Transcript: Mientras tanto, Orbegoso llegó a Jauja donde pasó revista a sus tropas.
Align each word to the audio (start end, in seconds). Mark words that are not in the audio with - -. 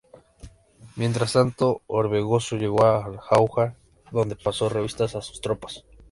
Mientras 0.95 1.33
tanto, 1.33 1.83
Orbegoso 1.85 2.55
llegó 2.55 2.83
a 2.85 3.19
Jauja 3.21 3.77
donde 4.11 4.35
pasó 4.35 4.67
revista 4.67 5.03
a 5.03 5.07
sus 5.21 5.39
tropas. 5.41 5.85